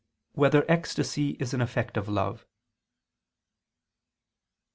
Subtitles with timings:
[0.33, 2.47] 3] Whether Ecstasy Is an Effect of Love?